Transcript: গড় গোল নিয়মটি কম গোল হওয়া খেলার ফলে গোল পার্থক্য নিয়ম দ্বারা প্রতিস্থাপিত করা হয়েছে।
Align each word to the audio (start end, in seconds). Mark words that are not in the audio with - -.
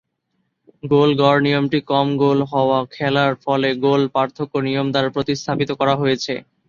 গড় 0.83 1.11
গোল 1.15 1.37
নিয়মটি 1.45 1.79
কম 1.91 2.07
গোল 2.21 2.39
হওয়া 2.51 2.79
খেলার 2.95 3.31
ফলে 3.43 3.69
গোল 3.85 4.01
পার্থক্য 4.15 4.53
নিয়ম 4.67 4.87
দ্বারা 4.93 5.09
প্রতিস্থাপিত 5.15 5.69
করা 5.79 5.93
হয়েছে। 6.01 6.33